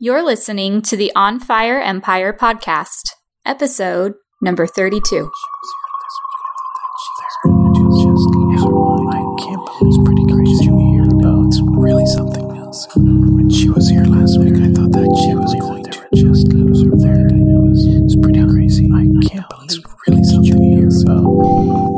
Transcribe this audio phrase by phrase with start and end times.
[0.00, 3.02] You're listening to the On Fire Empire podcast,
[3.44, 5.16] episode number 32.
[5.16, 5.26] I
[9.42, 11.46] can't believe it's pretty crazy to hear about.
[11.46, 12.86] It's really something else.
[12.94, 16.84] When she was here last week, I thought that she was going to just lose
[16.84, 17.26] her there.
[17.26, 18.86] And it it's pretty crazy.
[18.94, 21.26] I can't believe it's really something to hear about.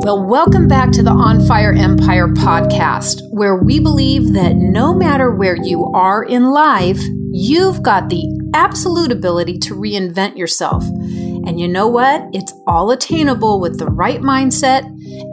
[0.06, 5.30] Well, welcome back to the On Fire Empire podcast, where we believe that no matter
[5.30, 6.98] where you are in life,
[7.32, 10.84] you've got the absolute ability to reinvent yourself.
[10.84, 12.22] And you know what?
[12.32, 14.84] It's all attainable with the right mindset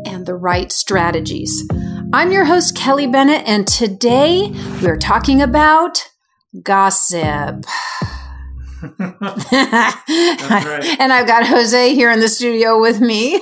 [0.07, 1.67] and the right strategies.
[2.13, 6.09] I'm your host, Kelly Bennett, and today we're talking about
[6.63, 7.65] gossip.
[8.99, 9.93] right.
[10.99, 13.41] And I've got Jose here in the studio with me.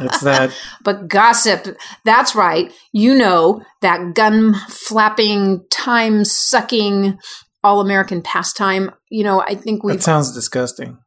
[0.00, 0.52] It's that.
[0.84, 2.72] But gossip, that's right.
[2.92, 7.18] You know, that gun flapping, time sucking,
[7.64, 8.92] all American pastime.
[9.10, 10.98] You know, I think we That sounds disgusting.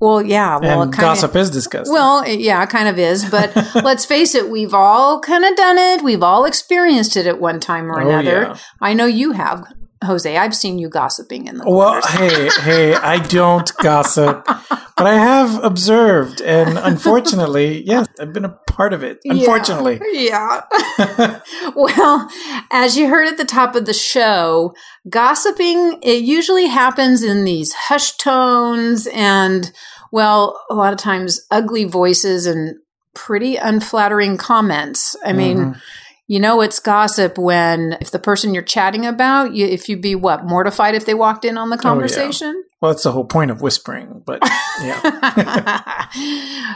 [0.00, 1.92] well, yeah, well, and it kind gossip of, is disgusting.
[1.92, 3.28] well, it- yeah, it kind of is.
[3.28, 6.02] But let's face it, we've all kind of done it.
[6.02, 8.42] We've all experienced it at one time or Oh, another.
[8.42, 8.56] yeah.
[8.80, 9.66] I know you have,
[10.04, 10.36] Jose.
[10.36, 15.62] I've seen you gossiping in the Well, hey, hey, I don't gossip, but I have
[15.64, 19.18] observed, and unfortunately, yes, I've been a part of it.
[19.24, 20.60] Unfortunately, Yeah.
[21.74, 22.28] well,
[22.70, 24.74] as you heard at the top of the show,
[25.08, 29.72] gossiping, it usually happens in these hushed tones and,
[30.12, 32.76] well, a lot of times ugly voices and
[33.14, 35.16] pretty unflattering comments.
[35.24, 35.80] I mean, Mhm.
[36.28, 40.14] You know it's gossip when if the person you're chatting about, you, if you'd be
[40.14, 42.64] what, mortified if they walked in on the oh, conversation?
[42.80, 44.22] well, that's the whole point of whispering.
[44.24, 44.40] But
[44.82, 46.06] yeah,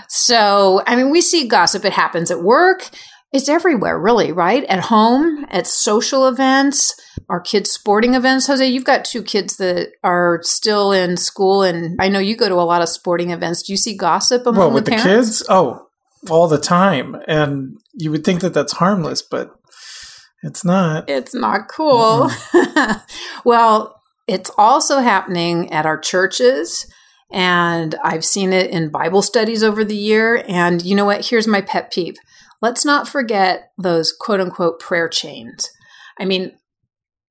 [0.09, 1.85] so, I mean, we see gossip.
[1.85, 2.89] It happens at work.
[3.33, 4.65] It's everywhere, really, right?
[4.65, 6.95] At home, at social events,
[7.31, 8.47] our kids' sporting events.
[8.47, 12.49] Jose, you've got two kids that are still in school, and I know you go
[12.49, 13.63] to a lot of sporting events.
[13.63, 15.39] Do you see gossip among well, the with the parents?
[15.39, 15.87] kids, oh,
[16.31, 19.51] all the time, and you would think that that's harmless, but
[20.43, 21.09] it's not.
[21.09, 22.31] It's not cool.
[23.45, 26.87] well, it's also happening at our churches.
[27.31, 30.45] And I've seen it in Bible studies over the year.
[30.47, 31.27] And you know what?
[31.27, 32.17] Here's my pet peeve.
[32.61, 35.71] Let's not forget those quote unquote prayer chains.
[36.19, 36.53] I mean,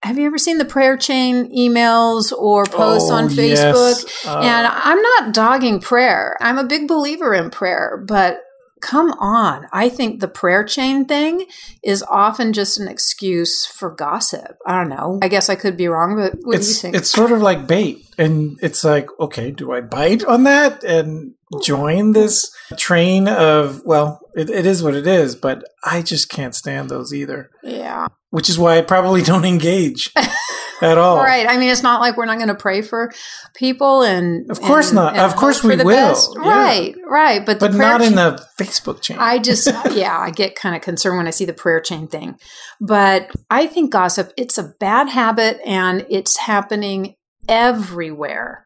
[0.04, 3.62] have you ever seen the prayer chain emails or posts Oh, on yes.
[3.64, 4.28] Facebook?
[4.28, 6.36] Uh, and I'm not dogging prayer.
[6.42, 8.40] I'm a big believer in prayer, but
[8.82, 9.68] come on.
[9.72, 11.46] I think the prayer chain thing
[11.84, 14.58] is often just an excuse for gossip.
[14.66, 15.20] I don't know.
[15.22, 16.96] I guess I could be wrong, but what do you think?
[16.96, 21.34] it's sort of like bait, and it's like, okay, do I bite on that and
[21.64, 23.82] join this train of?
[23.86, 27.50] Well, it, it is what it is, but I just can't stand those either.
[27.64, 28.08] yeah.
[28.30, 30.10] Which is why I probably don't engage
[30.82, 31.18] at all.
[31.18, 31.46] Right.
[31.50, 33.12] I mean, it's not like we're not going to pray for
[33.56, 35.14] people and Of course and- not.
[35.18, 35.86] and Of course we will.
[35.86, 36.32] best.
[36.42, 36.50] Yeah.
[36.50, 36.96] Right.
[37.06, 37.46] Right.
[37.46, 39.18] But but not in the Facebook chain.
[39.20, 42.36] I just, yeah, I get kind of concerned when I see the prayer chain thing.
[42.80, 47.16] But I think gossip, it's a bad habit and it's happening
[47.52, 48.66] everywhere.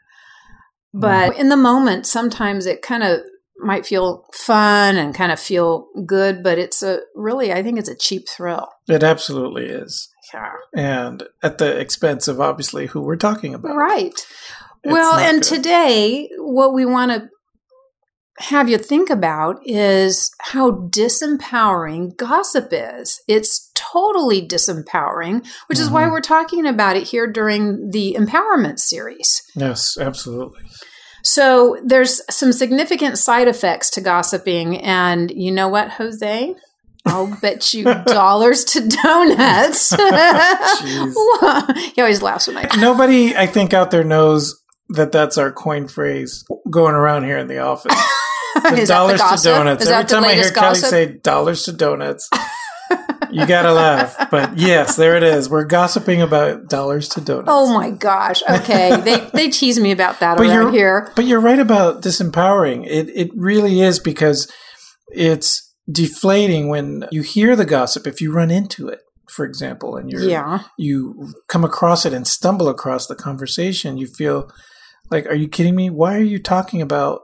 [0.94, 1.40] But mm.
[1.40, 3.20] in the moment, sometimes it kind of
[3.58, 7.90] might feel fun and kind of feel good, but it's a really, I think it's
[7.90, 8.70] a cheap thrill.
[8.88, 10.52] it absolutely is, Yeah.
[10.76, 13.76] and at the expense of obviously who we're talking about.
[13.76, 14.14] Right.
[14.84, 15.56] It's well, and good.
[15.56, 17.30] today, what we want to
[18.40, 23.22] have you think about is how disempowering gossip is.
[23.28, 26.12] It's totally disempowering, which is why Mhm.
[26.12, 29.42] we're talking about it here during the empowerment series.
[29.56, 30.62] Yes, absolutely.
[31.24, 34.80] So, there's some significant side effects to gossiping.
[34.82, 36.54] And you know what, Jose?
[37.06, 39.90] I'll bet you dollars to donuts.
[41.96, 45.88] he always laughs when I Nobody, I think, out there knows that that's our coin
[45.88, 47.96] phrase going around here in the office.
[48.56, 49.84] The Is that the dollars to donuts.
[49.84, 52.30] Is Every that the time I hear latest Kelly say dollars to donuts,
[53.32, 54.30] you gotta laugh.
[54.32, 55.50] But yes, there it is.
[55.50, 57.48] We're gossiping about dollars to donuts.
[57.50, 58.42] Oh my gosh.
[58.50, 59.00] Okay.
[59.04, 61.12] they they tease me about that But around you're- here.
[61.16, 62.86] But you're right about disempowering.
[62.88, 64.52] It it really is because
[65.10, 68.08] it's deflating when you hear the gossip.
[68.08, 69.00] If you run into it,
[69.30, 70.64] for example, and you're Yeah.
[70.78, 74.50] you come across it and stumble across the conversation, you feel
[75.12, 75.90] like, are you kidding me?
[75.90, 77.22] Why are you talking about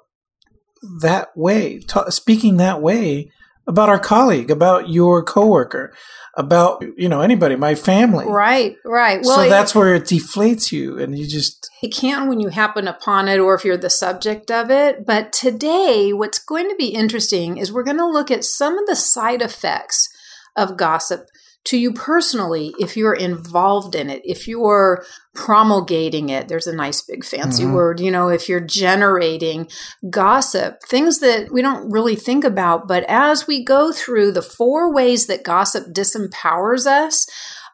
[1.02, 3.32] that way, ta- speaking that way
[3.68, 5.94] about our colleague, about your coworker,
[6.36, 8.26] about you know anybody, my family?
[8.26, 9.22] Right, right.
[9.24, 12.50] Well, so it- that's where it deflates you, and you just It can when you
[12.50, 15.06] happen upon it or if you're the subject of it.
[15.06, 18.88] But today, what's going to be interesting is we're going to look at some of
[18.88, 20.10] the side effects
[20.56, 21.28] of gossip
[21.66, 25.04] to you personally if you're involved in it, if you're
[25.36, 26.48] promulgating it.
[26.48, 27.74] There's a nice big fancy Mhm.
[27.74, 29.68] word, you know, if you're generating
[30.10, 32.88] gossip, things that we don't really think about.
[32.88, 37.26] But as we go through the four ways that gossip disempowers us,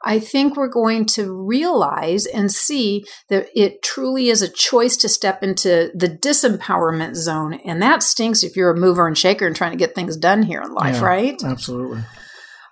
[0.03, 5.09] I think we're going to realize and see that it truly is a choice to
[5.09, 7.55] step into the disempowerment zone.
[7.65, 10.43] And that stinks if you're a mover and shaker and trying to get things done
[10.43, 11.05] here in life, Yeah.
[11.05, 11.43] right?
[11.43, 12.03] Absolutely.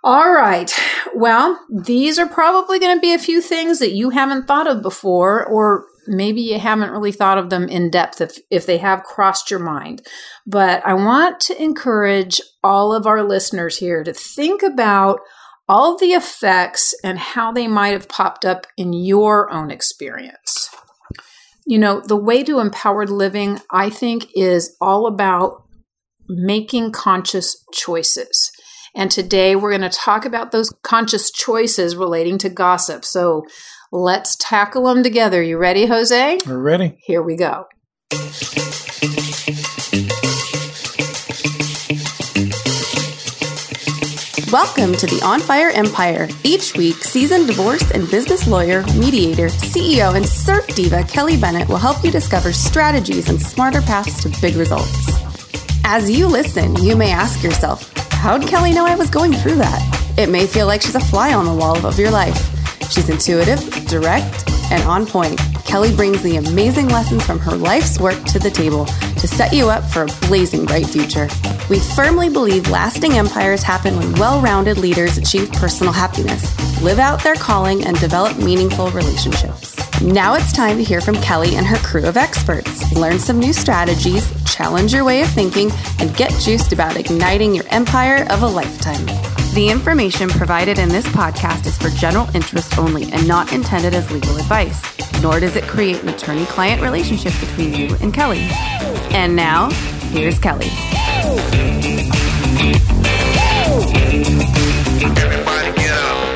[0.05, 0.71] All right.
[1.15, 4.83] Well, these are probably going to be a few things that you haven't thought of
[4.83, 9.01] before, or maybe you haven't really thought of them in depth if, if they have
[9.01, 10.05] crossed your mind.
[10.45, 15.21] But I want to encourage all of our listeners here to think about
[15.67, 20.69] all the effects and how they might have popped up in your own experience.
[21.65, 25.63] You know, the way to empowered living, I think, is all about
[26.29, 28.51] making conscious choices.
[28.97, 33.03] And today we're going to talk about those conscious choices relating to gossip.
[33.03, 33.45] So
[33.91, 35.43] let's tackle them together.
[35.43, 36.37] You ready, Jose?
[36.47, 36.97] We're ready.
[37.03, 37.65] Here we go.
[44.49, 46.29] Welcome to the On Fire Empire.
[46.45, 51.75] Each week, seasoned divorce and business lawyer, mediator, CEO, and surf diva Kelly Bennett will
[51.75, 55.09] help you discover strategies and smarter paths to big results.
[55.83, 57.91] As you listen, you may ask yourself,
[58.25, 60.15] How'd Kelly know I was going through that?
[60.17, 62.35] It may feel like she's a fly on the wall of your life.
[62.89, 65.39] She's intuitive, direct, and on point.
[65.65, 69.69] Kelly brings the amazing lessons from her life's work to the table to set you
[69.69, 71.27] up for a blazing bright future.
[71.69, 76.43] We firmly believe lasting empires happen when well rounded leaders achieve personal happiness,
[76.81, 79.75] live out their calling, and develop meaningful relationships.
[80.01, 82.91] Now it's time to hear from Kelly and her crew of experts.
[82.93, 87.65] Learn some new strategies, challenge your way of thinking, and get juiced about igniting your
[87.69, 89.05] empire of a lifetime.
[89.55, 94.11] The information provided in this podcast is for general interest only and not intended as
[94.11, 94.81] legal advice,
[95.25, 98.41] nor does it create an attorney client relationship between you and Kelly.
[99.09, 99.71] And now,
[100.11, 100.69] here's Kelly.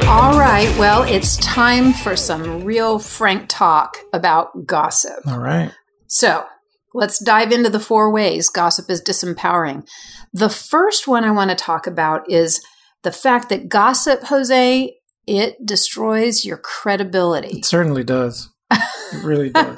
[0.07, 0.75] All right.
[0.79, 5.19] Well, it's time for some real frank talk about gossip.
[5.27, 5.71] All right.
[6.07, 6.47] So
[6.95, 9.87] let's dive into the four ways gossip is disempowering.
[10.33, 12.59] The first one I want to talk about is
[13.03, 14.95] the fact that gossip, Jose,
[15.27, 17.59] it destroys your credibility.
[17.59, 18.49] It certainly does.
[19.13, 19.75] It really does.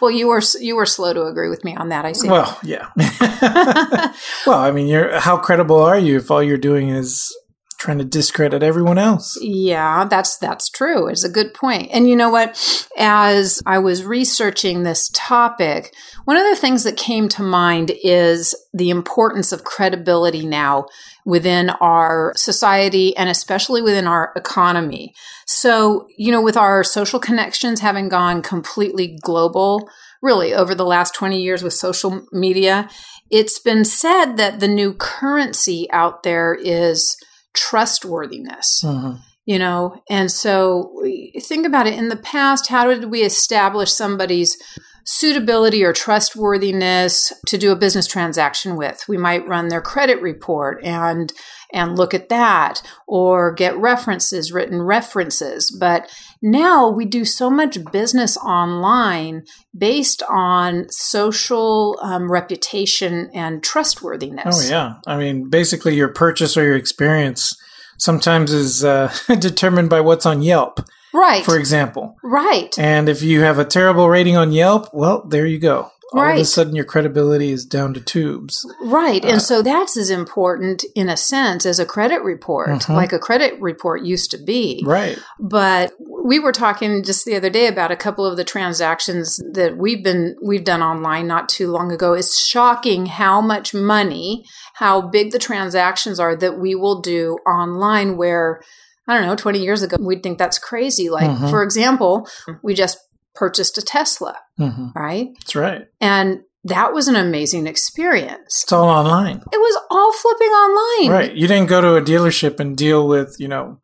[0.00, 2.04] well, you were you were slow to agree with me on that.
[2.04, 2.28] I see.
[2.28, 2.88] well, yeah.
[4.46, 7.36] well, I mean, you're how credible are you if all you're doing is
[7.78, 9.38] trying to discredit everyone else?
[9.40, 11.08] Yeah, that's that's true.
[11.08, 11.90] It's a good point.
[11.92, 12.88] And you know what?
[12.98, 15.94] As I was researching this topic,
[16.24, 20.86] one of the things that came to mind is the importance of credibility now
[21.24, 25.14] within our society and especially within our economy.
[25.46, 29.88] So, you know, with our social connections having gone completely global,
[30.22, 32.88] really over the last 20 years with social media,
[33.30, 37.16] it's been said that the new currency out there is
[37.56, 39.18] trustworthiness Mhm.
[39.44, 40.02] you know?
[40.10, 40.92] And so
[41.40, 41.94] think about it.
[41.94, 44.56] In the past how did we establish somebody's
[45.04, 49.04] suitability or trustworthiness to do a business transaction with?
[49.08, 51.32] We might run their credit report and
[51.72, 56.10] and look at that or get references written references but
[56.42, 59.42] now we do so much business online
[59.76, 64.94] based on social um, reputation and trustworthiness Oh yeah.
[65.06, 67.56] I mean, basically, your purchase or your experience
[67.98, 70.80] sometimes is uh, determined by what's on Yelp,
[71.12, 72.16] right for example.
[72.22, 75.90] right And if you have a terrible rating on Yelp, well, there you go.
[76.12, 78.64] All of a sudden, your credibility is down to tubes.
[78.80, 79.24] Right.
[79.24, 82.94] Uh, and so that's as important in a sense as a credit report, Mhm.
[82.96, 84.84] like a credit report used to be.
[84.86, 85.18] Right.
[85.40, 85.92] But
[86.24, 90.02] we were talking just the other day about a couple of the transactions that we've
[90.04, 92.12] been we've done online not too long ago.
[92.12, 94.44] It's shocking how much money,
[94.74, 98.60] how big the transactions are that we will do online where
[99.08, 101.08] I don't know, 20 years ago we'd think that's crazy.
[101.08, 101.50] Like Mhm.
[101.50, 102.28] for example,
[102.62, 102.98] we just
[103.36, 105.28] purchased a Tesla, hmm right?
[105.40, 105.86] That's right.
[106.00, 108.62] And that was an amazing experience.
[108.64, 109.36] It's all online.
[109.36, 111.12] It was all flipping online.
[111.12, 111.32] Right.
[111.32, 113.80] You didn't go to a dealership and deal with, you know,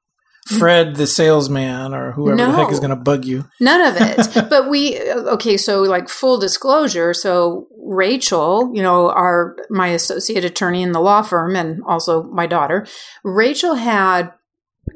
[0.58, 3.48] Fred the salesman or whoever the heck is going to bug you.
[3.60, 4.48] None of it.
[4.50, 10.82] but we okay, so like full disclosure, so Rachel, you know, our my associate attorney
[10.82, 12.86] in the law firm and also my daughter,
[13.22, 14.32] Rachel had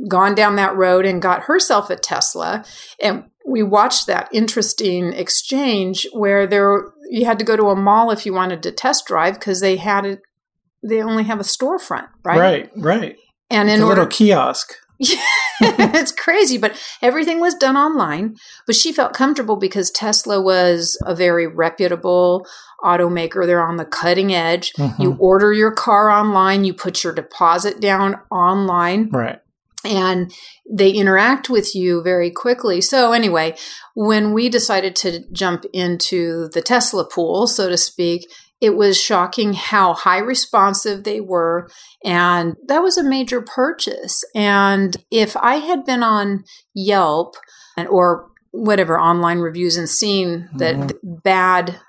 [0.08, 2.64] gone down that road and got herself a Tesla
[3.00, 8.10] and we watched that interesting exchange where there you had to go to a mall
[8.10, 10.20] if you wanted to test drive because they had it
[10.82, 12.38] they only have a storefront, right?
[12.38, 12.70] Right.
[12.76, 13.16] Right.
[13.50, 14.72] And It's in a order little kiosk.
[15.60, 18.36] it's crazy, but everything was done online.
[18.66, 22.46] But she felt comfortable because Tesla was a very reputable
[22.82, 23.46] automaker.
[23.46, 24.72] They're on the cutting edge.
[24.74, 24.98] Mhm.
[24.98, 29.38] You order your car online, you put your deposit down online, Right.
[29.86, 30.32] And
[30.70, 32.80] they interact with you very quickly.
[32.80, 33.56] So, anyway,
[33.94, 38.28] when we decided to jump into the Tesla pool, so to speak,
[38.60, 41.68] it was shocking how high responsive they were.
[42.04, 44.24] And that was a major purchase.
[44.34, 47.36] And if I had been on Yelp
[47.76, 50.92] and, or whatever online reviews and seen that Mhm.
[51.22, 51.80] bad,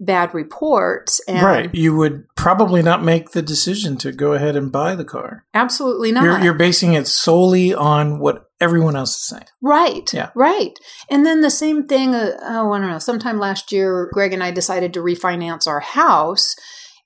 [0.00, 1.74] bad reports and right.
[1.74, 5.44] You would probably not make the decision to go ahead and buy the car.
[5.54, 6.24] absolutely not.
[6.24, 9.46] You're, you're basing it solely on what everyone else is saying.
[9.62, 10.12] Right.
[10.12, 10.30] Yeah.
[10.34, 10.78] Right.
[11.10, 14.42] And then the same thing, uh, oh, I don't know, sometime last year, Greg and
[14.42, 16.54] I decided to refinance our house.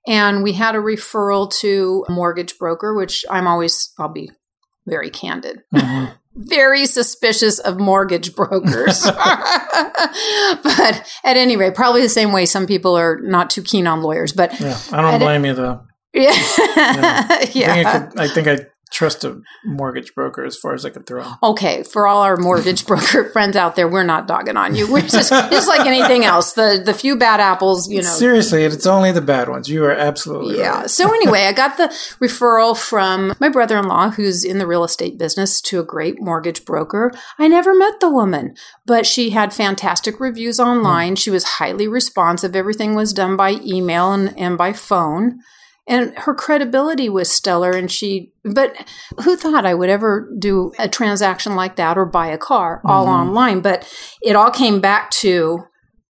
[0.06, 4.30] And we had a referral to a mortgage broker, which I'm always, I'll be
[4.86, 6.14] very candid, Mhm.
[6.34, 9.02] Very suspicious of mortgage brokers.
[9.04, 14.02] but at any rate, probably the same way some people are not too keen on
[14.02, 14.32] lawyers.
[14.32, 14.78] But Yeah.
[14.92, 15.82] I don't And it- blame you though.
[16.12, 16.30] yeah.
[16.32, 18.08] I think, I, yeah.
[18.08, 18.58] could, I think I
[19.00, 21.24] trust a mortgage broker as far as I could throw.
[21.42, 24.92] Okay, for all our mortgage broker friends out there, we're not dogging on you.
[24.92, 26.52] We're just just like anything else.
[26.52, 28.08] The the few bad apples, you know.
[28.08, 29.70] Seriously, it's only the bad ones.
[29.70, 30.80] You are absolutely Yeah.
[30.80, 30.90] right.
[30.90, 31.88] So anyway, I got the
[32.20, 37.10] referral from my brother-in-law who's in the real estate business to a great mortgage broker.
[37.38, 38.54] I never met the woman,
[38.84, 40.64] but she had fantastic reviews hmm.
[40.68, 41.16] online.
[41.16, 42.54] She was highly responsive.
[42.54, 45.38] Everything was done by email and, and by phone.
[45.90, 48.74] And her credibility was stellar and she but
[49.24, 53.06] who thought I would ever do a transaction like that or buy a car all
[53.06, 53.10] Mhm.
[53.26, 53.60] online?
[53.60, 53.86] But
[54.22, 55.64] it all came back to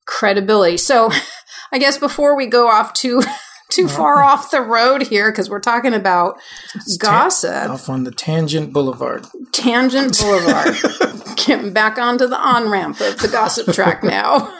[0.07, 0.77] credibility.
[0.77, 1.11] So
[1.73, 3.23] I guess before we go off too
[3.71, 6.41] too far off the road here, because we're talking about
[6.75, 9.27] It's ta- gossip, off on the tangent boulevard.
[9.53, 10.75] Tangent Boulevard.
[11.37, 14.53] Getting back onto the on ramp of the gossip track now.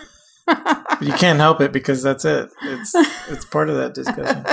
[1.01, 2.51] You can't help it because that's it.
[2.63, 2.95] It's
[3.29, 4.45] it's part of that discussion.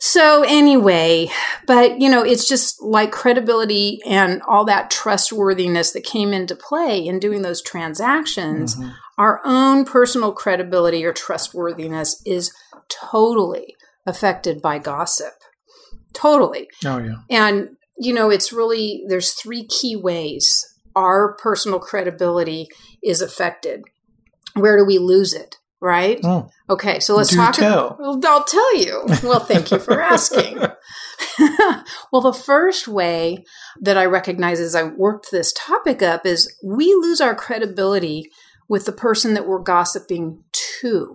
[0.00, 1.28] So anyway,
[1.66, 7.04] but you know, it's just like credibility and all that trustworthiness that came into play
[7.04, 8.76] in doing those transactions.
[8.76, 8.94] Mhm.
[9.18, 12.52] Our own personal credibility or trustworthiness is
[12.88, 13.76] totally
[14.06, 15.34] affected by gossip.
[16.12, 16.68] Totally.
[16.84, 17.16] Oh yeah.
[17.28, 20.64] And, you know, it's really, there's three key ways
[20.94, 22.68] our personal credibility
[23.02, 23.82] is affected.
[24.54, 25.56] Where do we lose it?
[25.80, 26.18] Right?
[26.24, 27.54] Oh, Okay, so let's talk.
[27.54, 27.96] tell.
[28.00, 29.04] Well, I'll tell you.
[29.22, 30.58] Well, thank you for asking.
[32.12, 33.44] well, the first way
[33.80, 38.30] that I recognize as I worked this topic up is we lose our credibility
[38.68, 40.42] with the person that we're gossiping
[40.80, 41.12] to.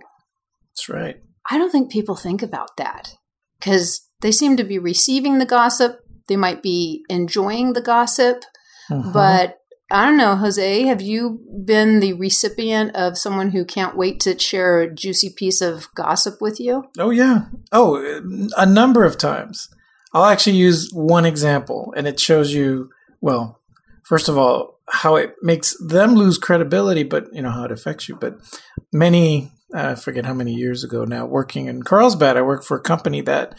[0.70, 1.16] that's right.
[1.50, 3.14] I don't think people think about that
[3.58, 6.00] because they seem to be receiving the gossip.
[6.26, 8.44] They might be enjoying the gossip,
[8.90, 9.12] Mhm.
[9.12, 9.58] but
[9.90, 14.38] I don't know, Jose, have you been the recipient of someone who can't wait to
[14.38, 16.84] share a juicy piece of gossip with you?
[16.98, 17.46] oh yeah.
[17.70, 18.20] Oh,
[18.56, 19.68] a number of times.
[20.14, 23.60] I'll actually use one example, and it shows you well.
[24.04, 28.08] First of all, how it makes them lose credibility, but you know how it affects
[28.08, 28.16] you.
[28.16, 28.38] But
[28.92, 32.76] many, uh, I forget how many years ago now, working in Carlsbad, I worked for
[32.76, 33.56] a company that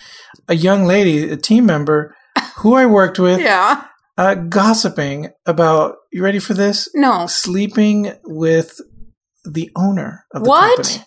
[0.48, 2.16] a young lady, a team member,
[2.58, 3.86] who I worked with, Yeah.
[4.18, 5.98] Uh, gossiping about.
[6.12, 6.90] You ready for this?
[6.94, 7.28] No.
[7.28, 8.80] Sleeping with
[9.44, 10.78] the owner of the What?
[10.78, 11.06] company.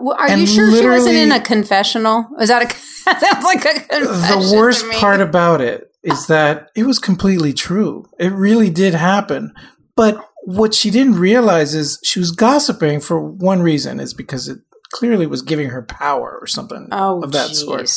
[0.00, 2.26] Well, are And you sure she wasn't in a confessional?
[2.40, 2.66] Is that a
[3.04, 4.50] that sounds like a confession?
[4.50, 8.06] the worst part about it is that it was completely true.
[8.18, 9.52] It really did happen.
[9.96, 14.58] But what she didn't realize is she was gossiping for one reason is because it
[14.92, 17.90] clearly was giving her power or something oh, of that sort.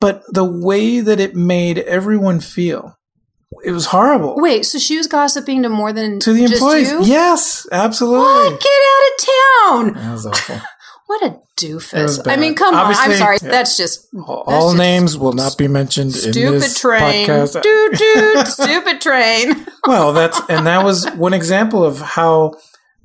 [0.00, 2.98] But the way that it made everyone feel,
[3.64, 4.34] it was horrible.
[4.36, 6.90] Wait, so she was gossiping to more than to the employees.
[6.90, 7.04] You?
[7.04, 8.20] Yes, absolutely.
[8.20, 8.60] What?
[8.60, 10.02] Get out of town!
[10.04, 10.60] That was awful.
[11.06, 12.26] What a doofus!
[12.26, 12.94] I mean, come on.
[12.96, 13.36] I'm sorry.
[13.42, 13.50] Yeah.
[13.50, 17.28] That's just All, That's all just names will not be mentioned in stupid this train.
[17.28, 17.60] podcast.
[17.60, 19.66] Dude, dude, stupid train.
[19.86, 22.54] well, that's and that was one example of how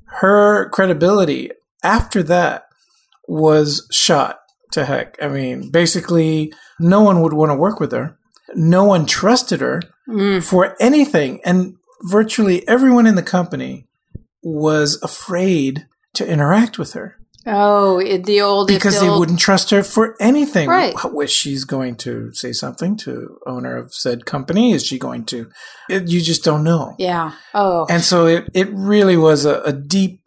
[0.04, 1.50] her credibility
[1.82, 2.64] after that
[3.26, 4.38] was shot
[4.72, 5.16] to heck.
[5.22, 8.17] I mean, basically, no one would want to work with her.
[8.54, 10.42] No one trusted her Mm.
[10.42, 13.86] for anything, and virtually everyone in the company
[14.42, 19.38] was afraid to interact with her Oh, it, the old because the they old- wouldn't
[19.38, 20.68] trust her for anything.
[20.68, 20.94] Right.
[21.12, 24.72] Was she's going to say something to owner of said company?
[24.72, 25.48] Is she going to?
[25.88, 26.94] It, you just don't know.
[26.98, 27.32] Yeah.
[27.54, 27.86] Oh.
[27.88, 30.20] And so it, it really was a, a deep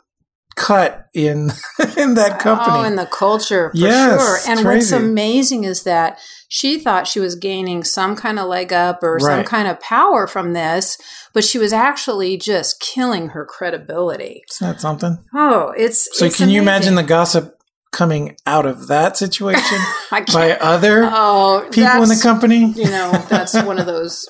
[0.56, 1.52] cut in
[1.98, 2.78] in that company.
[2.78, 4.52] Oh, in the culture, for Yes, sure.
[4.52, 4.78] And crazy.
[4.78, 9.20] what's amazing is that she thought she was gaining some kind of leg up or
[9.20, 10.98] some kind of power from this,
[11.34, 14.44] but she was actually just killing her credibility.
[14.52, 15.18] Isn't that something?
[15.34, 17.58] Oh, it's So it's can you imagine the gossip
[17.92, 19.80] coming out of that situation
[20.34, 22.74] by other oh, people in the company?
[22.76, 24.28] You know, that's one of those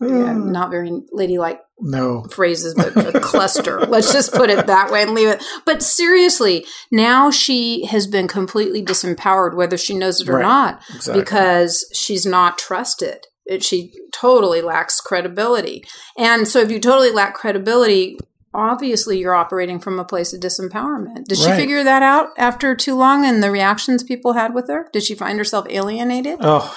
[0.00, 0.50] yeah, hmm.
[0.52, 2.24] not very ladylike No.
[2.30, 3.80] phrases, but a cluster.
[3.80, 5.42] Let's just put it that way and leave it.
[5.64, 10.42] But seriously, now she has been completely disempowered, whether she knows it or Right.
[10.42, 11.22] not, Exactly.
[11.22, 13.26] because she's not trusted.
[13.46, 15.82] It, she totally lacks credibility.
[16.16, 18.16] And so, if you totally lack credibility,
[18.54, 21.24] obviously you're operating from a place of disempowerment.
[21.26, 24.88] Did she figure that out after too long and the reactions people had with her?
[24.92, 26.38] Did she find herself alienated?
[26.42, 26.76] Oh,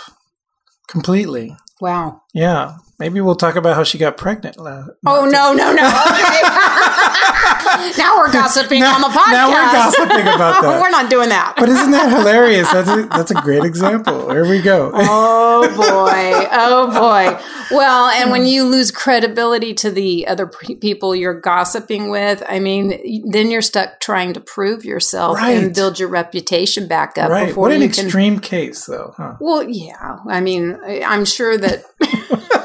[0.88, 1.55] completely.
[1.83, 2.21] Wow.
[2.33, 2.77] Yeah.
[2.97, 4.55] Maybe we'll talk about how she got pregnant.
[4.57, 5.83] la- Oh no, no, no.
[5.83, 6.41] Okay.
[7.97, 9.31] Now we're gossiping Now- on the podcast.
[9.31, 10.81] now we're gossiping about that.
[10.81, 11.53] we're not doing that.
[11.57, 12.71] But isn't that hilarious?
[12.71, 14.29] That's a, that's a great example.
[14.29, 14.91] Here we go.
[14.95, 16.47] oh boy.
[16.51, 17.75] Oh boy.
[17.75, 22.59] Well, and when you lose credibility to the other pe- people you're gossiping with, I
[22.59, 27.47] mean, then you're stuck trying to prove yourself and build your reputation back up right.
[27.47, 29.13] before What an can extreme case, though.
[29.17, 29.35] Huh?
[29.39, 30.19] Well, yeah.
[30.27, 31.83] I mean, I'm sure that.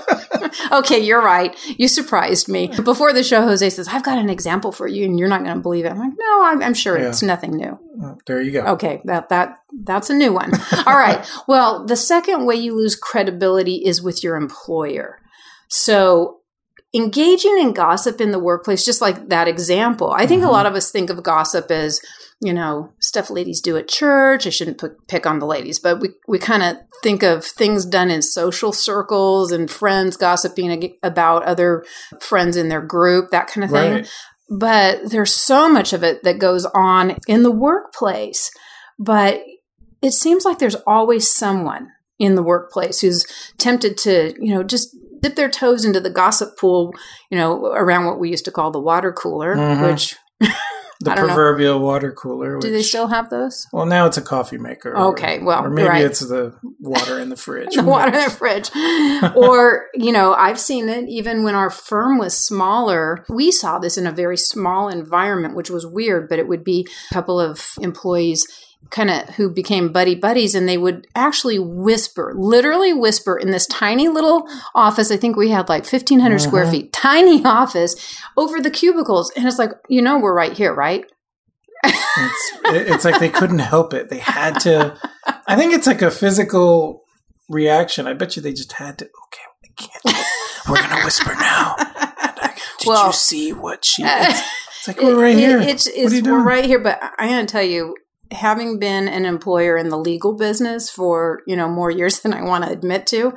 [0.72, 1.56] okay, you're right.
[1.78, 2.68] You surprised me.
[2.84, 5.56] Before the show, Jose says, I've got an example for you, and you're not going
[5.56, 5.90] to believe it.
[5.90, 7.08] I'm like, no, I'm, I'm sure Yeah.
[7.08, 7.78] it's nothing new.
[8.26, 8.60] There you go.
[8.74, 10.52] Okay, that that that's a new one.
[10.86, 11.24] All right.
[11.48, 15.20] Well, the second way you lose credibility is with your employer.
[15.68, 16.37] So
[16.94, 20.52] engaging in gossip in the workplace, just like that example, I think a Mhm.
[20.52, 22.00] lot of us think of gossip as,
[22.40, 24.46] you know, stuff ladies do at church.
[24.46, 27.84] I shouldn't put, pick on the ladies, but we, we kind of think of things
[27.84, 31.84] done in social circles and friends gossiping ag- about other
[32.20, 34.08] friends in their group, that kind of thing Right.
[34.48, 38.50] but there's so much of it that goes on in the workplace.
[38.98, 39.42] But
[40.00, 43.26] it seems like there's always someone in the workplace who's
[43.58, 46.92] tempted to, you know, just dip their toes into the gossip pool,
[47.30, 49.90] you know, around what we used to call the water cooler, Mhm.
[49.92, 50.16] which
[51.00, 51.34] The don't know.
[51.34, 52.58] proverbial water cooler.
[52.58, 53.68] do they still have those?
[53.72, 54.90] Well, now it's a coffee maker.
[54.96, 56.04] or- Okay, well, or maybe right.
[56.04, 57.72] it's the water in the fridge.
[57.76, 58.68] the water in the fridge.
[59.36, 63.24] or, you know, I've seen it even when our firm was smaller.
[63.28, 66.88] We saw this in a very small environment, which was weird, but it would be
[67.12, 68.44] a couple of employees
[68.90, 73.66] kind of who became buddy buddies and they would actually whisper, literally whisper in this
[73.66, 75.10] tiny little office.
[75.10, 76.70] I think we had like 1500 square Mhm.
[76.70, 79.30] feet, tiny office over the cubicles.
[79.36, 81.04] And it's like, you know, we're right here, right?
[81.84, 84.08] It's, it's like they couldn't help it.
[84.08, 84.96] They had to.
[85.46, 87.02] I think it's like a physical
[87.48, 88.06] reaction.
[88.06, 89.04] I bet you they just had to.
[89.04, 90.26] Okay, I can't.
[90.68, 91.76] We're gonna whisper now.
[92.80, 94.02] Did Well- you see what she?
[94.04, 94.40] It's,
[94.78, 95.58] it's like we're right It- here.
[95.60, 97.94] It's, what it's are you we're right here, but I'm to tell you,
[98.32, 102.42] having been an employer in the legal business for you know more years than I
[102.42, 103.34] want to admit to,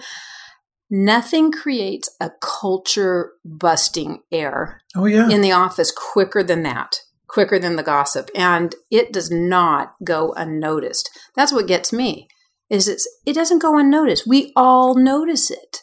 [0.89, 5.29] nothing creates a culture busting air Oh yeah.
[5.29, 7.01] in the office quicker than that.
[7.27, 11.09] Quicker than the gossip, and it does not go unnoticed.
[11.33, 12.27] That's what gets me.
[12.69, 14.27] Is it's, it doesn't go unnoticed.
[14.27, 15.77] We all notice it,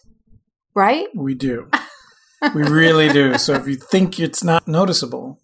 [0.74, 1.06] right?
[1.14, 1.70] we do.
[2.54, 3.38] We really do.
[3.38, 5.40] So if you think it's not noticeable,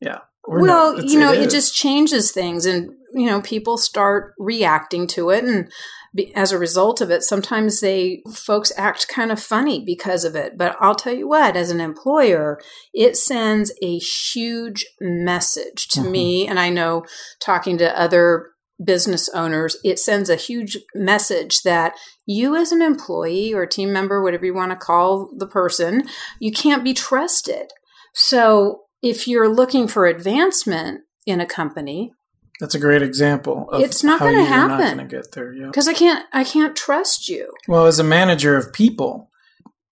[0.00, 0.20] yeah.
[0.46, 5.06] We're well, not- you know, it just changes things, and you know, people start reacting
[5.08, 5.70] to it, and
[6.14, 10.34] be, as a result of it, sometimes they folks act kind of funny because of
[10.36, 10.56] it.
[10.56, 12.58] But I'll tell you what, as an employer,
[12.92, 16.10] it sends a huge message to Mhm.
[16.10, 17.04] me, and I know
[17.40, 18.50] talking to other
[18.82, 21.94] business owners, it sends a huge message that
[22.26, 26.50] you, as an employee or team member, whatever you want to call the person, you
[26.50, 27.70] can't be trusted.
[28.14, 32.12] So if you're looking for advancement in a company,
[32.60, 33.70] That's a great example.
[33.70, 34.78] Of It's not gonna you're happen.
[34.78, 35.52] Not going to get there.
[35.52, 35.66] Yeah.
[35.66, 37.52] because I can't, I can't trust you.
[37.66, 39.30] Well, as a manager of people,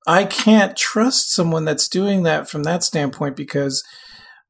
[0.05, 3.83] I can't trust someone that's doing that from that standpoint because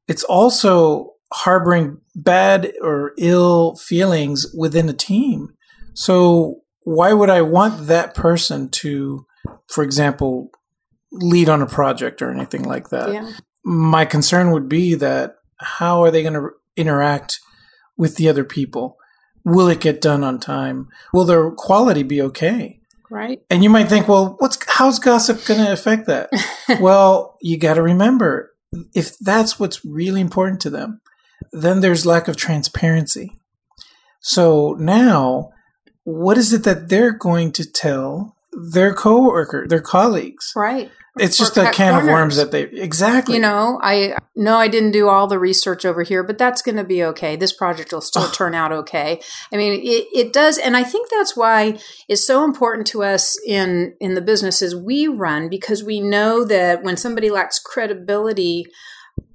[0.06, 5.50] it's also harboring bad or ill feelings within a team.
[5.94, 9.26] So why would I want that person to,
[9.68, 10.50] for example,
[11.12, 13.12] lead on a project or anything like that?
[13.12, 13.32] yeah.
[13.68, 17.40] My concern would be that how are they going to interact
[17.96, 18.96] with the other people?
[19.44, 20.88] Will it get done on time?
[21.12, 22.80] Will their quality be okay?
[23.10, 23.42] Right.
[23.50, 26.30] And you might think, well, what's how's gossip going to affect that?
[26.80, 28.52] well, you got to remember
[28.94, 31.00] if that's what's really important to them,
[31.52, 33.38] then there's lack of transparency.
[34.20, 35.50] So now,
[36.04, 38.36] what is it that they're going to tell
[38.72, 40.52] their coworker, their colleagues?
[40.54, 40.90] Right.
[41.20, 43.36] It's just a can of worms that they exactly.
[43.36, 46.76] You know, I know I didn't do all the research over here, but that's going
[46.76, 47.36] to be okay.
[47.36, 49.20] This project will still turn out okay.
[49.52, 51.78] I mean, it, it does, and I think that's why
[52.08, 56.82] it's so important to us in in the businesses we run because we know that
[56.82, 58.64] when somebody lacks credibility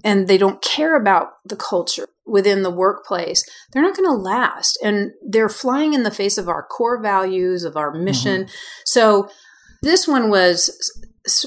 [0.03, 4.77] and they don't care about the culture within the workplace, they're not going to last,
[4.83, 8.05] and they're flying in the face of our core values of our mm-hmm.
[8.05, 8.47] mission.
[8.85, 9.29] So
[9.81, 10.71] this one was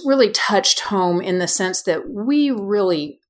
[0.05, 3.21] really touched home in the sense that we really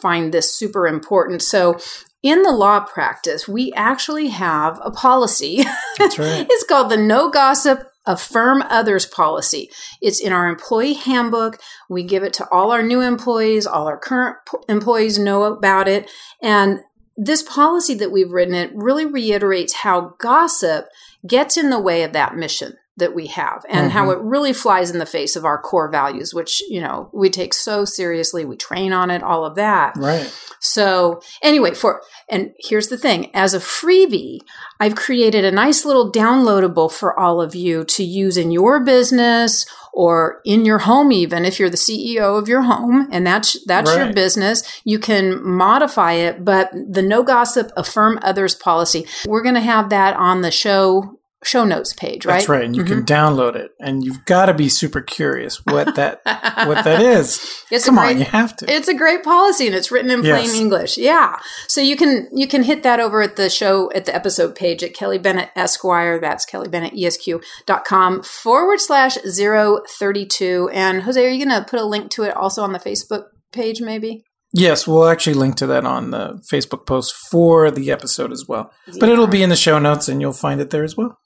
[0.00, 1.42] find this super important.
[1.42, 1.78] So,
[2.22, 5.64] in the law practice, we actually have a policy.
[5.98, 6.46] That's right.
[6.50, 9.70] it's called the No Gossip Affirm Others policy.
[10.02, 11.60] It's in our employee handbook.
[11.88, 15.86] We give it to all our new employees, all our current p- employees know about
[15.86, 16.10] it.
[16.42, 16.80] And
[17.16, 20.86] this policy that we've written, it really reiterates how gossip
[21.26, 24.20] gets in the way of that mission that we have and how mm-hmm.
[24.20, 27.52] it really flies in the face of our core values, which, you know, we take
[27.52, 28.44] so seriously.
[28.44, 29.94] We train on it, all of that.
[29.96, 30.32] Right.
[30.60, 34.40] So anyway, for and here's the thing: as a freebie,
[34.80, 39.66] I've created a nice little downloadable for all of you to use in your business
[39.92, 41.12] or in your home.
[41.12, 45.44] Even if you're the CEO of your home and that's that's your business, you can
[45.46, 46.44] modify it.
[46.44, 51.15] But the no gossip, affirm others policy, we're going to have that on the show
[51.46, 52.32] show notes page, right?
[52.32, 52.38] Mm-hmm.
[52.38, 52.64] That's right.
[52.64, 56.20] And you can download it, and you've got to be super curious what that
[56.66, 57.40] what that is.
[57.70, 58.72] It's Come great- on, you have to.
[58.72, 60.54] It's a great policy and it's written in plain Yes.
[60.54, 60.98] English.
[60.98, 61.38] Yeah.
[61.68, 64.82] So you can you can hit that over at the show at the episode page
[64.82, 66.20] at Kelly Bennett Esquire.
[66.20, 70.68] That's Kelly Bennett ESQ.com forward slash zero thirty two.
[70.72, 73.80] And Jose, are you gonna put a link to it also on the Facebook page
[73.80, 74.22] maybe?
[74.52, 78.70] Yes, we'll actually link to that on the Facebook post for the episode as well.
[78.98, 81.18] But it'll be in the show notes, and you'll find it there as well.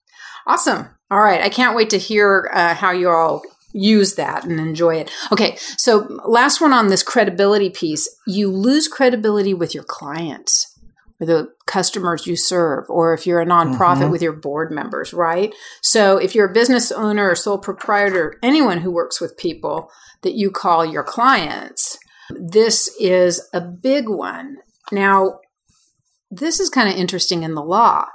[0.51, 0.89] Awesome.
[1.13, 1.41] All right.
[1.41, 5.09] I can't wait to hear uh, how you all use that and enjoy it.
[5.31, 5.57] Okay.
[5.79, 10.77] So, last one on this credibility piece you lose credibility with your clients
[11.21, 15.55] or the customers you serve, or if you're a nonprofit with your board members, right?
[15.83, 19.89] So, if you're a business owner or sole proprietor, anyone who works with people
[20.23, 21.97] that you call your clients,
[22.31, 24.57] this is a big one.
[24.91, 25.39] Now,
[26.29, 28.07] this is kind of interesting in the law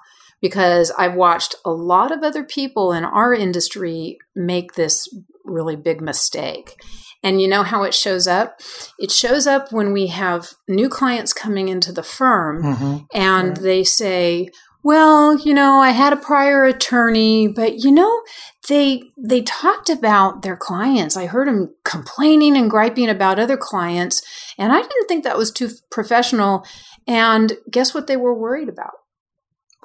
[0.46, 5.10] because I've watched a lot of other people in our industry make this
[5.44, 6.76] really big mistake.
[7.24, 8.60] And you know how it shows up?
[9.00, 13.84] It shows up when we have new clients coming into the firm hmm and they
[13.84, 14.50] say,
[14.84, 18.22] "Well, you know, I had a prior attorney, but you know,
[18.70, 21.18] they they talked about their clients.
[21.18, 24.22] I heard them complaining and griping about other clients,
[24.60, 26.64] and I didn't think that was too professional."
[27.08, 28.94] And guess what they were worried about?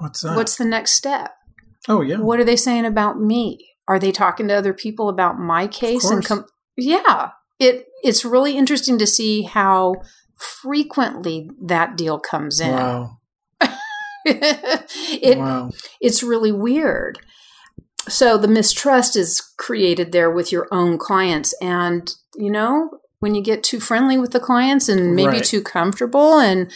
[0.01, 0.35] What's that?
[0.37, 1.33] What's the next step?
[1.89, 2.19] oh yeah.
[2.19, 3.67] What are they saying about me?
[3.89, 6.09] Are they talking to other people about my case?
[6.11, 9.95] And com- yeah, it it's really interesting to see how
[10.37, 12.73] frequently that deal comes in.
[12.73, 13.19] Wow.
[14.25, 15.71] it wow.
[16.01, 17.19] it's really weird.
[18.09, 23.43] So the mistrust is created there with your own clients, and you know when you
[23.43, 25.45] get too friendly with the clients and maybe Right.
[25.45, 26.71] too comfortable, and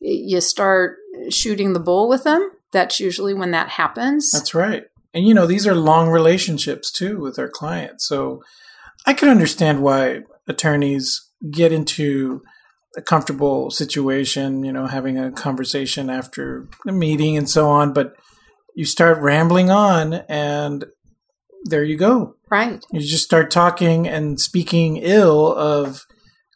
[0.00, 0.96] you start
[1.30, 2.50] shooting the bull with them.
[2.74, 4.30] That's usually when that happens.
[4.32, 4.82] That's right.
[5.14, 8.06] And you know, these are long relationships too with our clients.
[8.06, 8.42] So
[9.06, 12.42] I can understand why attorneys get into
[12.96, 18.14] a comfortable situation, you know, having a conversation after a meeting and so on, but
[18.74, 20.84] you start rambling on and
[21.64, 22.34] there you go.
[22.50, 22.84] right.
[22.92, 26.02] You just start talking and speaking ill of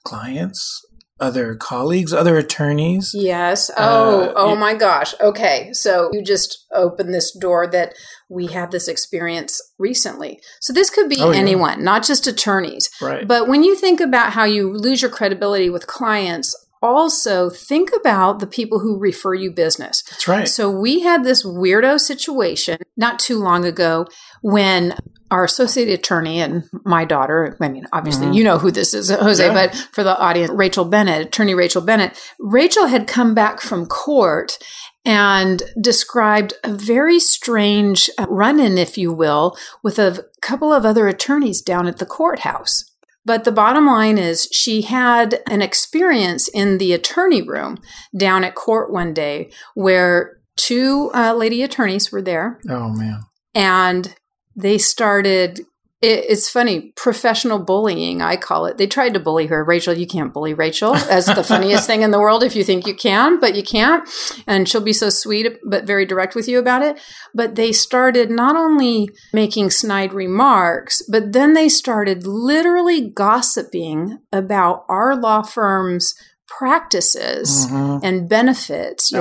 [0.05, 0.85] clients,
[1.21, 3.13] other colleagues, other attorneys.
[3.15, 3.71] Yes.
[3.77, 5.15] Oh, Uh, oh my gosh.
[5.21, 5.71] Okay.
[5.73, 7.95] So you just opened this door that
[8.29, 10.41] we had this experience recently.
[10.61, 11.39] So this could be Oh, yeah.
[11.39, 12.89] anyone, not just attorneys.
[13.01, 13.27] Right.
[13.27, 18.39] But when you think about how you lose your credibility with clients, also think about
[18.39, 20.03] the people who refer you business.
[20.11, 20.49] That's right.
[20.49, 24.07] So we had this weirdo situation not too long ago
[24.43, 24.95] when
[25.31, 29.45] our associate attorney and my daughter, I mean, obviously you know who this is, Jose,
[29.45, 29.57] Mm-hmm.
[29.57, 29.67] Yeah.
[29.69, 34.59] but for the audience, Rachel Bennett, attorney Rachel Bennett, Rachel had come back from court
[35.05, 41.09] and described a very strange run in, if you will, with a couple of other
[41.09, 42.85] attorneys down at the courthouse.
[43.25, 47.79] But the bottom line is, she had an experience in the attorney room
[48.17, 53.21] down at court one day where two uh, lady attorneys were there oh man.
[53.55, 54.15] and
[54.59, 55.61] they started
[56.01, 58.77] It, it's funny, professional bullying, I call it.
[58.79, 59.65] They tried to bully her.
[59.65, 62.87] Rachel, you can't bully Rachel as the funniest thing in the world if you think
[62.87, 64.09] you can, but you can't.
[64.47, 67.01] And she'll be so sweet, but very direct with you about it.
[67.35, 74.85] But they started not only making snide remarks, but then they started literally gossiping about
[74.89, 76.15] our law firm's
[76.47, 78.05] practices mm-hmm.
[78.05, 79.13] and benefits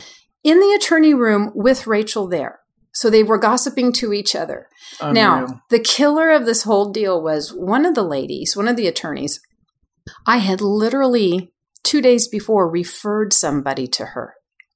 [0.44, 2.60] in the attorney room with Rachel there.
[2.98, 4.70] So they were gossiping to each other.
[5.00, 5.14] Unreal.
[5.14, 8.88] Now, the killer of this whole deal was one of the ladies, one of the
[8.88, 9.40] attorneys.
[10.26, 14.34] I had literally two days before referred somebody to her.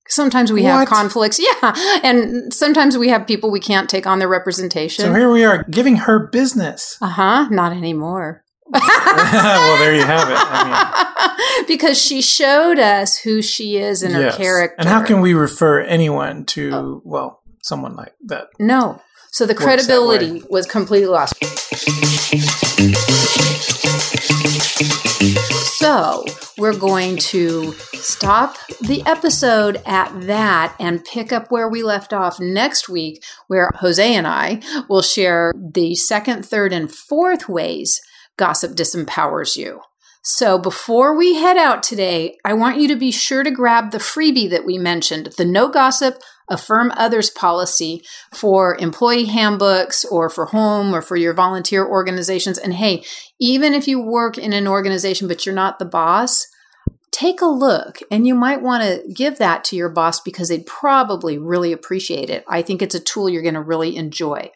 [0.07, 0.71] Sometimes we what?
[0.71, 1.39] have conflicts.
[1.63, 1.73] Yeah.
[2.03, 5.03] And sometimes we have people we can't take on their representation.
[5.03, 6.99] So here we are giving her business.
[7.01, 7.47] Uh huh.
[7.49, 8.43] Not anymore.
[8.71, 10.37] well, there you have it.
[10.37, 11.65] I mean.
[11.67, 14.35] because she showed us who she is in yes.
[14.35, 14.75] her character.
[14.77, 17.01] And how can we refer anyone to, oh.
[17.03, 18.49] well, someone like that.
[18.59, 19.01] No.
[19.31, 21.35] So the credibility was completely lost.
[25.77, 26.25] So
[26.57, 32.39] we're going to stop the episode at that and pick up where we left off
[32.39, 38.01] next week, where Jose and I will share the second, third, and fourth ways
[38.37, 39.81] gossip disempowers you.
[40.23, 43.97] So before we head out today, I want you to be sure to grab the
[43.97, 46.21] freebie that we mentioned, the no gossip,
[46.51, 52.57] affirm others policy for employee handbooks or for home or for your volunteer organizations.
[52.57, 53.03] And hey,
[53.39, 56.45] even if you work in an organization but you're not the boss,
[57.11, 60.65] take a look and you might want to give that to your boss because they'd
[60.65, 62.43] probably really appreciate it.
[62.47, 64.51] I think it's a tool you're going to really enjoy.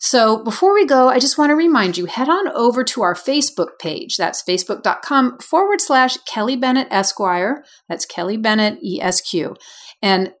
[0.00, 3.14] So before we go, I just want to remind you head on over to our
[3.14, 4.16] Facebook page.
[4.18, 7.64] That's facebook.com forward slash Kelly Bennett Esquire.
[7.88, 9.56] That's Kelly Bennett ESQ.
[10.02, 10.34] And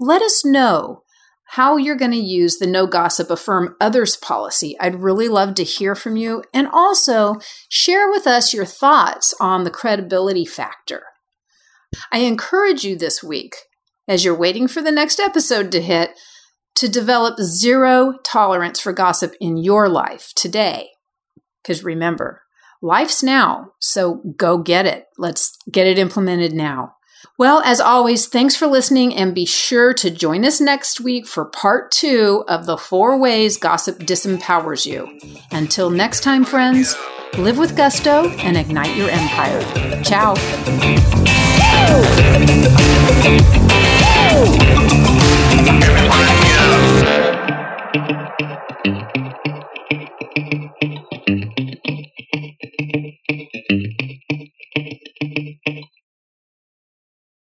[0.00, 1.02] let us know
[1.50, 4.76] how you're going to use the no gossip affirm others policy.
[4.80, 6.44] I'd really love to hear from you.
[6.54, 11.02] And also share with us your thoughts on the credibility factor.
[12.12, 13.56] I encourage you this week,
[14.06, 16.10] as you're waiting for the next episode to hit,
[16.76, 20.90] to develop zero tolerance for gossip in your life today.
[21.62, 22.42] Because remember,
[22.80, 25.06] life's now, so go get it.
[25.18, 26.94] Let's get it implemented now.
[27.38, 31.46] Well, as always, thanks for listening and be sure to join us next week for
[31.46, 35.18] part two of the four ways gossip disempowers you.
[35.50, 36.96] Until next time, friends,
[37.38, 39.62] live with gusto and ignite your empire.
[40.02, 40.34] Ciao.